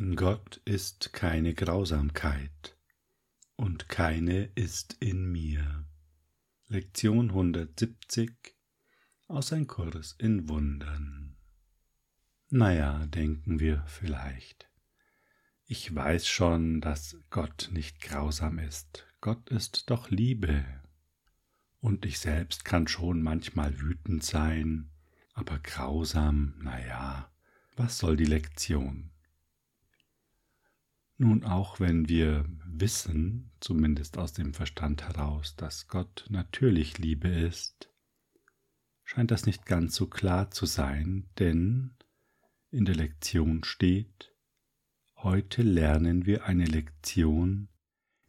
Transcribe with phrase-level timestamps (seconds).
[0.00, 2.76] In Gott ist keine Grausamkeit
[3.56, 5.86] und keine ist in mir.
[6.68, 8.30] Lektion 170
[9.26, 11.36] aus ein Kurs in Wundern.
[12.48, 14.70] Naja, denken wir vielleicht.
[15.64, 19.04] Ich weiß schon, dass Gott nicht grausam ist.
[19.20, 20.64] Gott ist doch Liebe.
[21.80, 24.92] Und ich selbst kann schon manchmal wütend sein,
[25.34, 27.32] aber grausam, naja,
[27.74, 29.10] was soll die Lektion?
[31.20, 37.90] Nun, auch wenn wir wissen, zumindest aus dem Verstand heraus, dass Gott natürlich Liebe ist,
[39.02, 41.96] scheint das nicht ganz so klar zu sein, denn
[42.70, 44.32] in der Lektion steht,
[45.16, 47.68] heute lernen wir eine Lektion,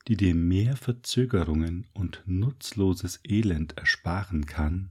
[0.07, 4.89] die dir mehr Verzögerungen und nutzloses Elend ersparen kann,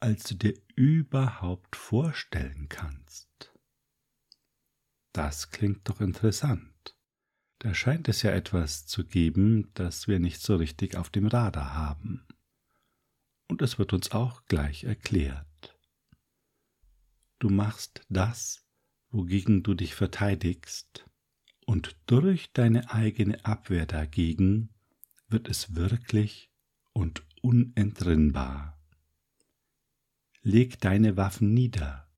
[0.00, 3.54] als du dir überhaupt vorstellen kannst.
[5.12, 6.69] Das klingt doch interessant.
[7.60, 11.74] Da scheint es ja etwas zu geben, das wir nicht so richtig auf dem Radar
[11.74, 12.26] haben.
[13.48, 15.78] Und es wird uns auch gleich erklärt.
[17.38, 18.64] Du machst das,
[19.10, 21.06] wogegen du dich verteidigst,
[21.66, 24.70] und durch deine eigene Abwehr dagegen
[25.28, 26.50] wird es wirklich
[26.94, 28.80] und unentrinnbar.
[30.40, 32.08] Leg deine Waffen nieder,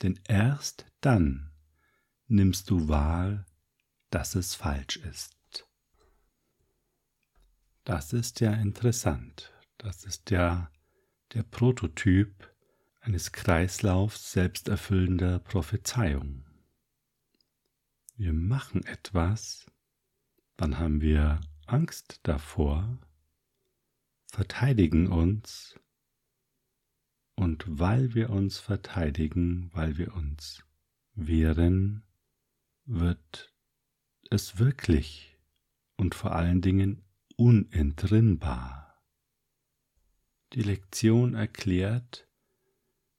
[0.00, 1.50] denn erst dann
[2.28, 3.44] nimmst du wahr,
[4.12, 5.66] dass es falsch ist.
[7.84, 9.52] Das ist ja interessant.
[9.78, 10.70] Das ist ja
[11.32, 12.54] der Prototyp
[13.00, 16.44] eines Kreislaufs selbsterfüllender Prophezeiung.
[18.14, 19.66] Wir machen etwas,
[20.56, 22.98] dann haben wir Angst davor,
[24.26, 25.80] verteidigen uns,
[27.34, 30.62] und weil wir uns verteidigen, weil wir uns
[31.14, 32.04] wehren,
[32.84, 33.51] wird
[34.32, 35.36] es wirklich
[35.96, 37.02] und vor allen Dingen
[37.36, 39.02] unentrinnbar.
[40.52, 42.28] Die Lektion erklärt,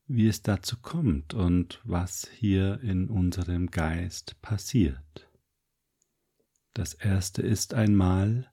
[0.06, 5.30] wie es dazu kommt und was hier in unserem Geist passiert.
[6.74, 8.52] Das erste ist einmal,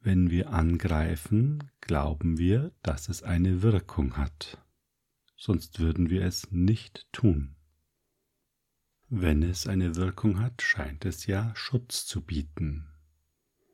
[0.00, 4.62] wenn wir angreifen, glauben wir, dass es eine Wirkung hat,
[5.36, 7.53] sonst würden wir es nicht tun.
[9.16, 12.88] Wenn es eine Wirkung hat, scheint es ja Schutz zu bieten.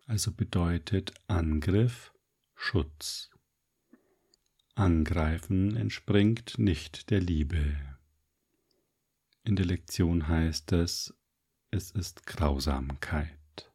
[0.04, 2.12] Also bedeutet Angriff
[2.54, 3.30] Schutz.
[4.74, 7.74] Angreifen entspringt nicht der Liebe.
[9.42, 11.14] In der Lektion heißt es,
[11.70, 13.72] es ist Grausamkeit.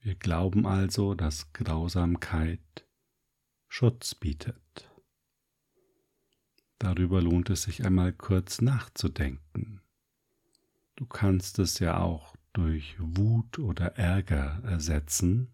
[0.00, 2.86] Wir glauben also, dass Grausamkeit
[3.66, 4.90] Schutz bietet.
[6.78, 9.81] Darüber lohnt es sich einmal kurz nachzudenken.
[11.02, 15.52] Du kannst es ja auch durch Wut oder Ärger ersetzen,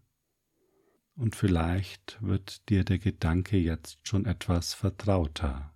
[1.15, 5.73] und vielleicht wird dir der Gedanke jetzt schon etwas vertrauter.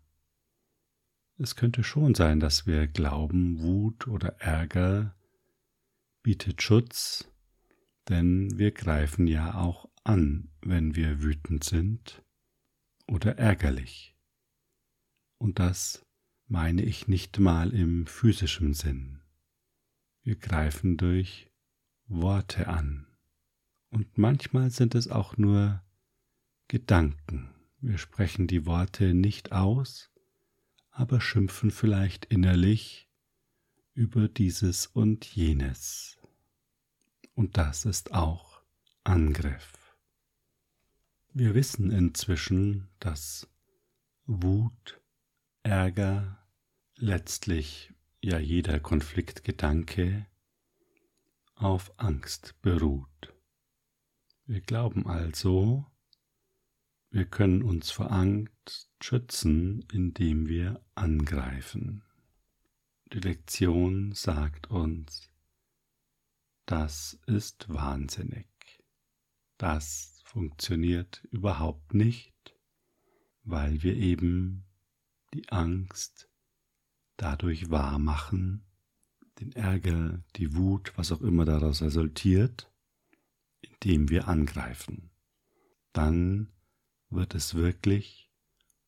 [1.40, 5.16] Es könnte schon sein, dass wir glauben, Wut oder Ärger
[6.22, 7.28] bietet Schutz,
[8.10, 12.24] denn wir greifen ja auch an, wenn wir wütend sind
[13.08, 14.16] oder ärgerlich.
[15.40, 16.06] Und das
[16.46, 19.23] meine ich nicht mal im physischen Sinn.
[20.24, 21.52] Wir greifen durch
[22.08, 23.08] Worte an.
[23.90, 25.84] Und manchmal sind es auch nur
[26.68, 27.54] Gedanken.
[27.82, 30.10] Wir sprechen die Worte nicht aus,
[30.92, 33.10] aber schimpfen vielleicht innerlich
[33.94, 36.18] über dieses und jenes.
[37.36, 38.62] Und das ist auch
[39.04, 39.98] Angriff.
[41.34, 43.50] Wir wissen inzwischen, dass
[44.26, 45.02] Wut,
[45.64, 46.38] Ärger,
[46.96, 50.26] letztlich ja jeder Konfliktgedanke
[51.56, 53.34] auf Angst beruht.
[54.46, 55.86] Wir glauben also,
[57.10, 62.04] wir können uns vor Angst schützen, indem wir angreifen.
[63.12, 65.30] Die Lektion sagt uns,
[66.66, 68.48] das ist wahnsinnig.
[69.58, 72.56] Das funktioniert überhaupt nicht,
[73.44, 74.66] weil wir eben
[75.34, 76.30] die Angst
[77.24, 78.66] dadurch wahr machen,
[79.40, 82.70] den Ärger, die Wut, was auch immer daraus resultiert,
[83.62, 85.10] indem wir angreifen.
[85.94, 86.52] Dann
[87.10, 88.30] wird es wirklich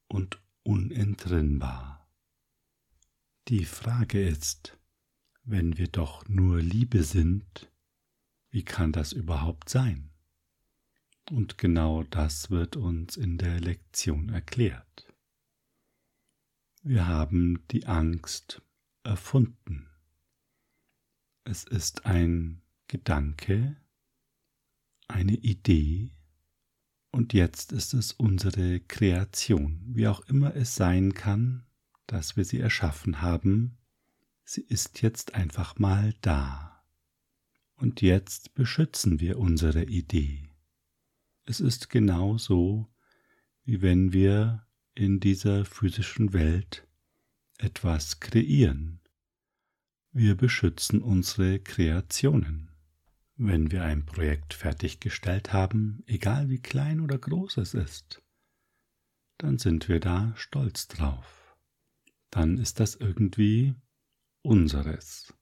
[0.07, 2.09] und unentrinnbar.
[3.47, 4.77] Die Frage ist,
[5.43, 7.71] wenn wir doch nur Liebe sind,
[8.49, 10.09] wie kann das überhaupt sein?
[11.31, 15.05] Und genau das wird uns in der Lektion erklärt.
[16.87, 18.61] Wir haben die Angst
[19.01, 19.89] erfunden.
[21.43, 23.75] Es ist ein Gedanke,
[25.07, 26.11] eine Idee
[27.09, 31.65] und jetzt ist es unsere Kreation, wie auch immer es sein kann,
[32.05, 33.79] dass wir sie erschaffen haben.
[34.43, 36.83] Sie ist jetzt einfach mal da.
[37.77, 40.47] Und jetzt beschützen wir unsere Idee.
[41.45, 42.93] Es ist genau so,
[43.63, 44.64] wie wenn wir
[44.95, 46.88] in dieser physischen Welt
[47.57, 49.01] etwas kreieren.
[50.12, 52.71] Wir beschützen unsere Kreationen.
[53.36, 58.21] Wenn wir ein Projekt fertiggestellt haben, egal wie klein oder groß es ist,
[59.38, 61.57] dann sind wir da stolz drauf.
[62.30, 63.75] Dann ist das irgendwie
[64.42, 65.33] unseres.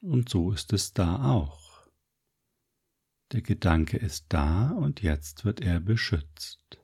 [0.00, 1.88] Und so ist es da auch.
[3.32, 6.79] Der Gedanke ist da und jetzt wird er beschützt.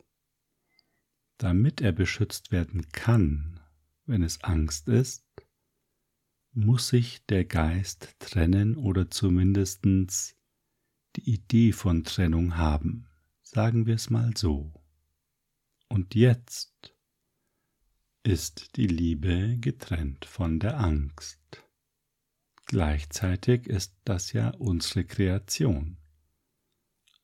[1.39, 3.61] Damit er beschützt werden kann,
[4.07, 5.25] wenn es Angst ist,
[6.53, 9.85] muss sich der Geist trennen oder zumindest
[11.17, 13.07] die Idee von Trennung haben,
[13.43, 14.73] sagen wir es mal so.
[15.89, 16.95] Und jetzt
[18.23, 21.39] ist die Liebe getrennt von der Angst.
[22.67, 25.99] Gleichzeitig ist das ja unsere Kreation.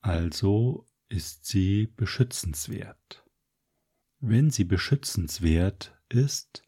[0.00, 3.21] Also ist sie beschützenswert.
[4.24, 6.62] Wenn sie beschützenswert ist,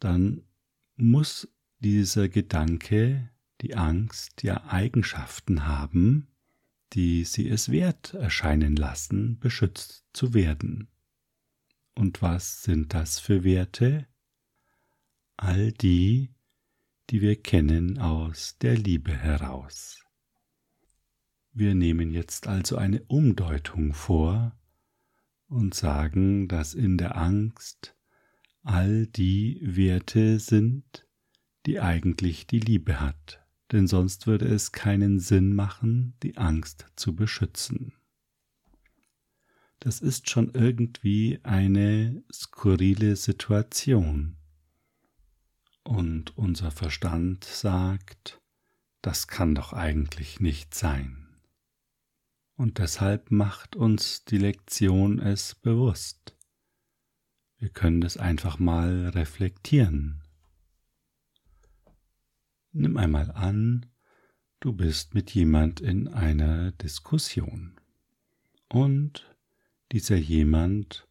[0.00, 0.40] dann
[0.96, 1.46] muss
[1.80, 3.30] dieser Gedanke,
[3.60, 6.28] die Angst, ja Eigenschaften haben,
[6.94, 10.88] die sie es wert erscheinen lassen, beschützt zu werden.
[11.94, 14.06] Und was sind das für Werte?
[15.36, 16.30] All die,
[17.10, 20.02] die wir kennen aus der Liebe heraus.
[21.52, 24.56] Wir nehmen jetzt also eine Umdeutung vor
[25.52, 27.94] und sagen, dass in der Angst
[28.62, 31.06] all die Werte sind,
[31.66, 37.14] die eigentlich die Liebe hat, denn sonst würde es keinen Sinn machen, die Angst zu
[37.14, 37.92] beschützen.
[39.78, 44.36] Das ist schon irgendwie eine skurrile Situation.
[45.82, 48.40] Und unser Verstand sagt,
[49.02, 51.21] das kann doch eigentlich nicht sein.
[52.56, 56.36] Und deshalb macht uns die Lektion es bewusst.
[57.58, 60.22] Wir können es einfach mal reflektieren.
[62.72, 63.86] Nimm einmal an,
[64.60, 67.78] du bist mit jemand in einer Diskussion
[68.72, 69.30] und
[69.92, 71.06] dieser jemand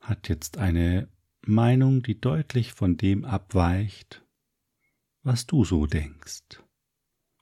[0.00, 1.08] hat jetzt eine
[1.42, 4.24] Meinung, die deutlich von dem abweicht,
[5.22, 6.63] was du so denkst.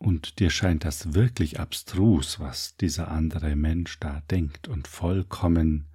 [0.02, 5.86] Und dir scheint das wirklich abstrus, was dieser andere Mensch da denkt und vollkommen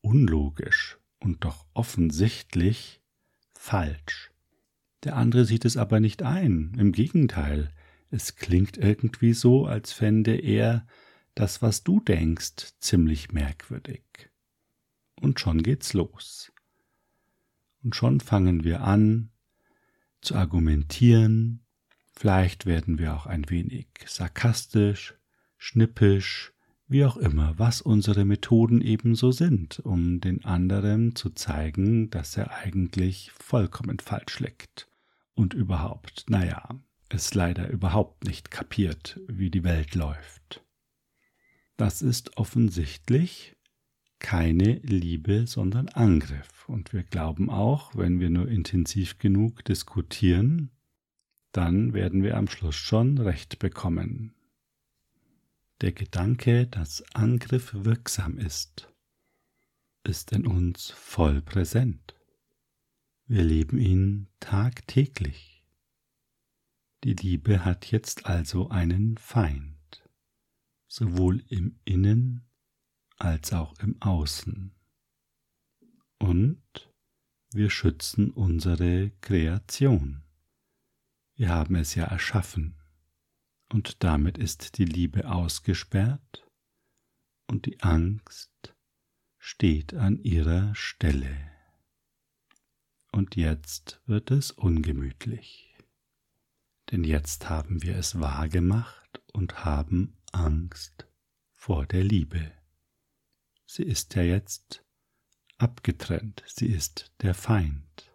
[0.00, 3.02] unlogisch und doch offensichtlich
[3.54, 4.30] falsch.
[5.02, 7.72] Der andere sieht es aber nicht ein, im Gegenteil,
[8.12, 10.86] es klingt irgendwie so, als fände er
[11.34, 14.04] das, was du denkst, ziemlich merkwürdig.
[15.20, 16.52] Und schon geht's los.
[17.82, 19.30] Und schon fangen wir an
[20.20, 21.64] zu argumentieren,
[22.18, 25.14] vielleicht werden wir auch ein wenig sarkastisch,
[25.56, 26.52] schnippisch,
[26.88, 32.52] wie auch immer, was unsere Methoden ebenso sind, um den anderen zu zeigen, dass er
[32.52, 34.88] eigentlich vollkommen falsch liegt
[35.34, 36.68] und überhaupt, naja,
[37.08, 40.64] es leider überhaupt nicht kapiert, wie die Welt läuft.
[41.76, 43.54] Das ist offensichtlich
[44.18, 46.68] keine Liebe, sondern Angriff.
[46.68, 50.70] Und wir glauben auch, wenn wir nur intensiv genug diskutieren,
[51.52, 54.34] dann werden wir am Schluss schon recht bekommen.
[55.80, 58.92] Der Gedanke, dass Angriff wirksam ist,
[60.04, 62.16] ist in uns voll präsent.
[63.26, 65.64] Wir leben ihn tagtäglich.
[67.04, 70.02] Die Liebe hat jetzt also einen Feind,
[70.88, 72.48] sowohl im Innen
[73.18, 74.74] als auch im Außen.
[76.18, 76.90] Und
[77.52, 80.24] wir schützen unsere Kreation.
[81.38, 82.74] Wir haben es ja erschaffen
[83.72, 86.44] und damit ist die Liebe ausgesperrt
[87.46, 88.74] und die Angst
[89.38, 91.36] steht an ihrer Stelle.
[93.12, 95.76] Und jetzt wird es ungemütlich,
[96.90, 101.06] denn jetzt haben wir es wahrgemacht und haben Angst
[101.54, 102.50] vor der Liebe.
[103.64, 104.84] Sie ist ja jetzt
[105.56, 108.12] abgetrennt, sie ist der Feind.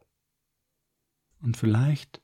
[1.39, 2.22] Und vielleicht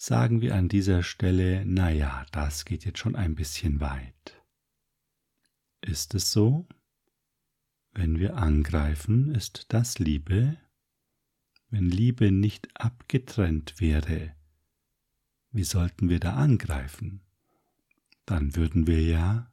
[0.00, 4.42] sagen wir an dieser Stelle, na ja, das geht jetzt schon ein bisschen weit.
[5.82, 6.66] Ist es so?
[7.92, 10.56] Wenn wir angreifen, ist das Liebe?
[11.68, 14.34] Wenn Liebe nicht abgetrennt wäre,
[15.52, 17.20] wie sollten wir da angreifen?
[18.24, 19.52] Dann würden wir ja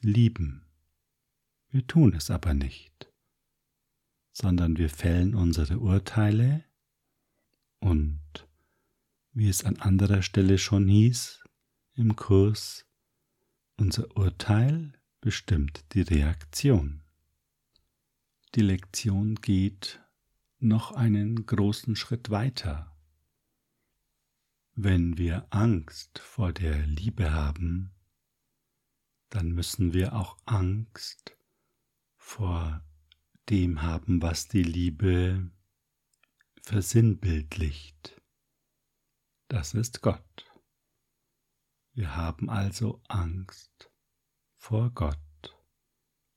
[0.00, 0.64] lieben.
[1.68, 3.12] Wir tun es aber nicht,
[4.32, 6.64] sondern wir fällen unsere Urteile
[7.78, 8.45] und,
[9.36, 11.44] wie es an anderer Stelle schon hieß
[11.92, 12.86] im Kurs,
[13.76, 17.02] unser Urteil bestimmt die Reaktion.
[18.54, 20.00] Die Lektion geht
[20.58, 22.96] noch einen großen Schritt weiter.
[24.74, 27.90] Wenn wir Angst vor der Liebe haben,
[29.28, 31.36] dann müssen wir auch Angst
[32.16, 32.82] vor
[33.50, 35.50] dem haben, was die Liebe
[36.62, 38.15] versinnbildlicht.
[39.48, 40.44] Das ist Gott.
[41.92, 43.90] Wir haben also Angst
[44.56, 45.56] vor Gott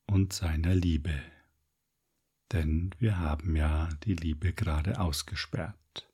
[0.05, 1.19] und seiner Liebe,
[2.51, 6.07] denn wir haben ja die Liebe gerade ausgesperrt,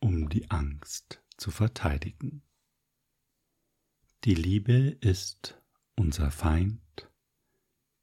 [0.00, 2.42] um die Angst zu verteidigen.
[4.24, 5.58] Die Liebe ist
[5.96, 7.10] unser Feind,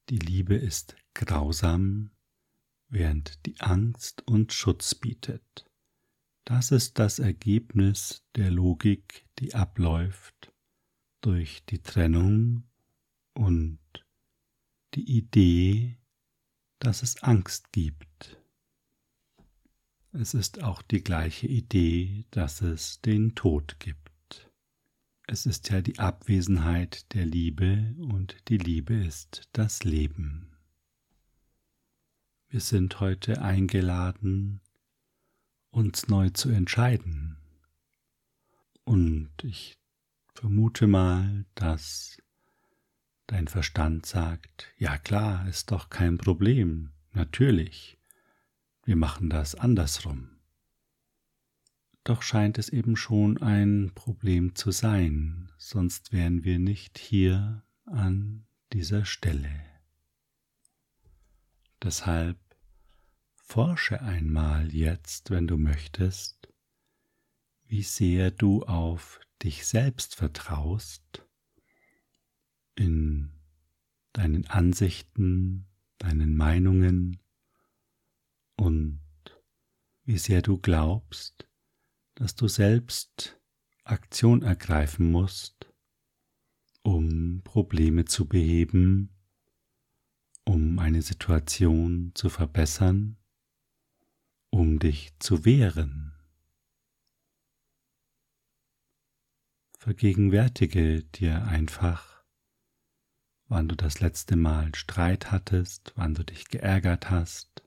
[0.09, 2.09] die Liebe ist grausam,
[2.87, 5.69] während die Angst uns Schutz bietet.
[6.45, 10.53] Das ist das Ergebnis der Logik, die abläuft
[11.21, 12.63] durch die Trennung
[13.33, 13.79] und
[14.93, 15.97] die Idee,
[16.77, 18.37] dass es Angst gibt.
[20.11, 24.51] Es ist auch die gleiche Idee, dass es den Tod gibt.
[25.25, 30.51] Es ist ja die Abwesenheit der Liebe und die Liebe ist das Leben.
[32.49, 34.61] Wir sind heute eingeladen,
[35.75, 37.37] uns neu zu entscheiden.
[38.83, 39.77] Und ich
[40.33, 42.17] vermute mal, dass
[43.27, 47.97] Dein Verstand sagt, ja klar, ist doch kein Problem, natürlich,
[48.83, 50.29] wir machen das andersrum.
[52.03, 58.45] Doch scheint es eben schon ein Problem zu sein, sonst wären wir nicht hier an
[58.73, 59.49] dieser Stelle.
[61.81, 62.37] Deshalb
[63.45, 66.49] forsche einmal jetzt, wenn du möchtest,
[67.67, 71.25] wie sehr du auf dich selbst vertraust
[72.75, 73.31] in
[74.13, 75.67] deinen Ansichten,
[75.99, 77.19] deinen Meinungen
[78.57, 78.99] und
[80.03, 81.47] wie sehr du glaubst,
[82.15, 83.39] dass du selbst
[83.83, 85.71] Aktion ergreifen musst,
[86.81, 89.11] um Probleme zu beheben,
[90.45, 93.17] um eine Situation zu verbessern,
[94.55, 96.13] um dich zu wehren.
[99.77, 102.23] Vergegenwärtige dir einfach,
[103.49, 107.63] wann du das letzte Mal Streit hattest, wann du dich geärgert hast,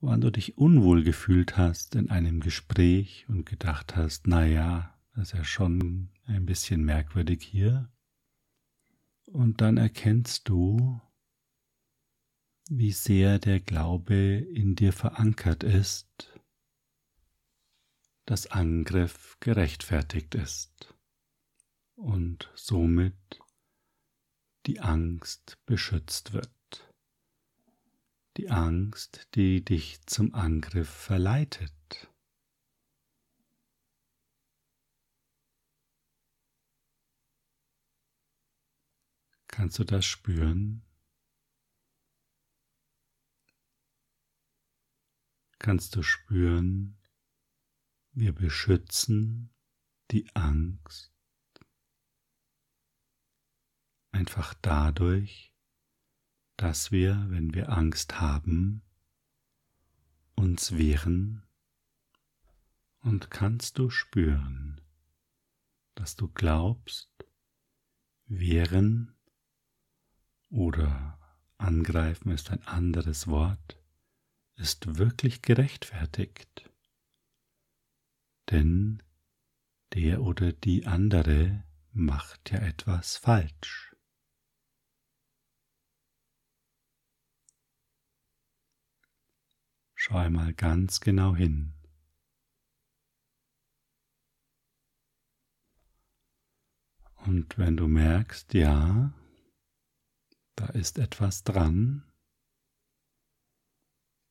[0.00, 5.28] wann du dich unwohl gefühlt hast in einem Gespräch und gedacht hast, na ja, das
[5.28, 7.92] ist ja schon ein bisschen merkwürdig hier.
[9.26, 11.02] Und dann erkennst du,
[12.68, 16.32] wie sehr der Glaube in dir verankert ist,
[18.26, 20.94] dass Angriff gerechtfertigt ist
[21.94, 23.14] und somit
[24.66, 26.50] die Angst beschützt wird.
[28.38, 31.72] Die Angst, die dich zum Angriff verleitet.
[39.46, 40.82] Kannst du das spüren?
[45.64, 46.98] Kannst du spüren,
[48.12, 49.48] wir beschützen
[50.10, 51.10] die Angst
[54.10, 55.54] einfach dadurch,
[56.58, 58.82] dass wir, wenn wir Angst haben,
[60.34, 61.46] uns wehren?
[62.98, 64.82] Und kannst du spüren,
[65.94, 67.08] dass du glaubst,
[68.26, 69.16] wehren
[70.50, 71.18] oder
[71.56, 73.82] angreifen ist ein anderes Wort,
[74.56, 76.70] ist wirklich gerechtfertigt.
[78.50, 79.02] Denn
[79.94, 83.94] der oder die andere macht ja etwas falsch.
[89.94, 91.72] Schau einmal ganz genau hin.
[97.24, 99.14] Und wenn du merkst, ja,
[100.56, 102.04] da ist etwas dran,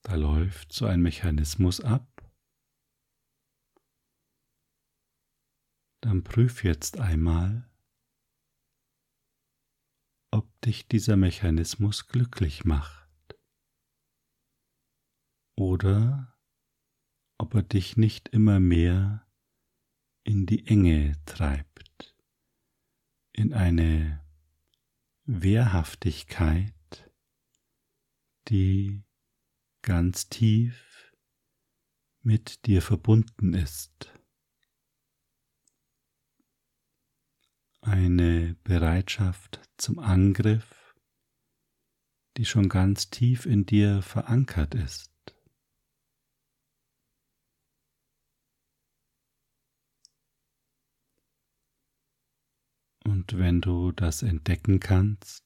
[0.03, 2.07] da läuft so ein Mechanismus ab,
[6.01, 7.69] dann prüf jetzt einmal,
[10.31, 13.09] ob dich dieser Mechanismus glücklich macht.
[15.55, 16.37] Oder
[17.37, 19.25] ob er dich nicht immer mehr
[20.23, 22.15] in die Enge treibt,
[23.31, 24.25] in eine
[25.25, 26.73] Wehrhaftigkeit,
[28.49, 29.03] die
[29.83, 31.13] ganz tief
[32.21, 34.11] mit dir verbunden ist.
[37.81, 40.95] Eine Bereitschaft zum Angriff,
[42.37, 45.11] die schon ganz tief in dir verankert ist.
[53.03, 55.42] Und wenn du das entdecken kannst,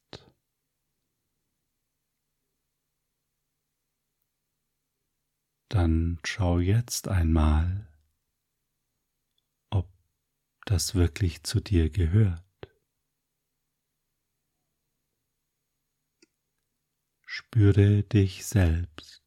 [5.70, 7.88] dann schau jetzt einmal,
[9.70, 9.90] ob
[10.66, 12.44] das wirklich zu dir gehört.
[17.26, 19.24] Spüre dich selbst.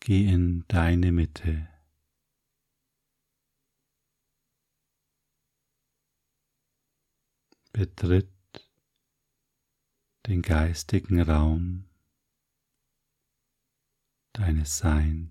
[0.00, 1.68] Geh in deine Mitte.
[7.72, 8.28] Betritt
[10.26, 11.89] den geistigen Raum
[14.32, 15.30] deines Seins.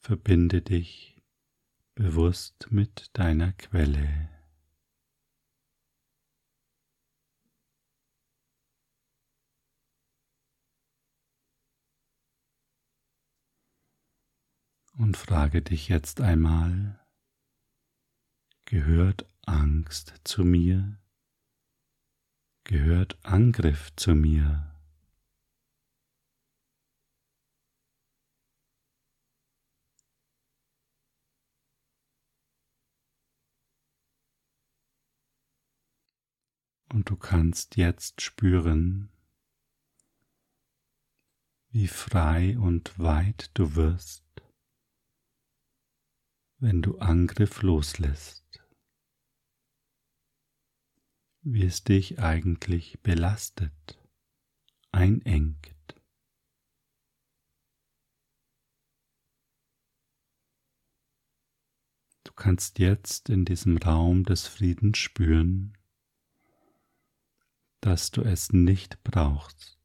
[0.00, 1.22] Verbinde dich
[1.94, 4.28] bewusst mit deiner Quelle.
[14.98, 17.00] Und frage dich jetzt einmal,
[18.66, 21.01] gehört Angst zu mir?
[22.64, 24.68] Gehört Angriff zu mir.
[36.88, 39.10] Und du kannst jetzt spüren,
[41.70, 44.26] wie frei und weit du wirst,
[46.58, 48.41] wenn du Angriff loslässt
[51.42, 54.00] wie es dich eigentlich belastet,
[54.92, 55.58] einengt.
[62.24, 65.76] Du kannst jetzt in diesem Raum des Friedens spüren,
[67.80, 69.81] dass du es nicht brauchst.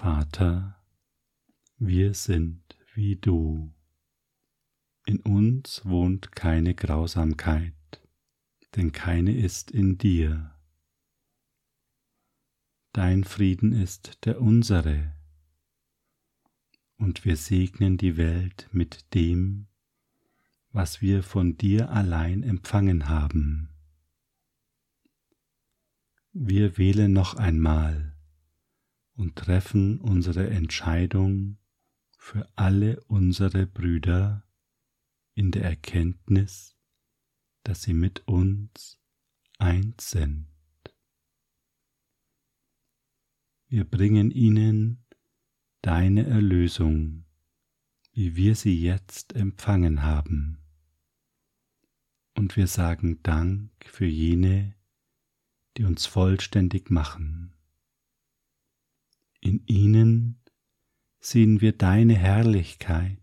[0.00, 0.76] Vater,
[1.76, 2.62] wir sind
[2.94, 3.74] wie du.
[5.06, 7.74] In uns wohnt keine Grausamkeit,
[8.76, 10.54] denn keine ist in dir.
[12.92, 15.16] Dein Frieden ist der unsere,
[16.98, 19.66] und wir segnen die Welt mit dem,
[20.70, 23.70] was wir von dir allein empfangen haben.
[26.32, 28.14] Wir wählen noch einmal
[29.18, 31.58] und treffen unsere Entscheidung
[32.16, 34.44] für alle unsere Brüder
[35.34, 36.76] in der Erkenntnis,
[37.64, 39.00] dass sie mit uns
[39.58, 40.46] eins sind.
[43.66, 45.04] Wir bringen ihnen
[45.82, 47.24] deine Erlösung,
[48.12, 50.62] wie wir sie jetzt empfangen haben.
[52.36, 54.76] Und wir sagen Dank für jene,
[55.76, 57.57] die uns vollständig machen.
[59.40, 60.40] In ihnen
[61.20, 63.18] sehen wir deine Herrlichkeit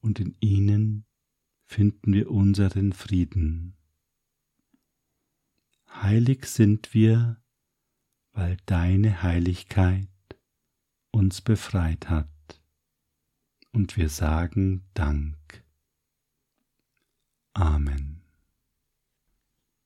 [0.00, 1.04] und in ihnen
[1.64, 3.76] finden wir unseren Frieden.
[5.88, 7.42] Heilig sind wir,
[8.32, 10.08] weil deine Heiligkeit
[11.10, 12.28] uns befreit hat,
[13.72, 15.64] und wir sagen Dank.
[17.52, 18.19] Amen.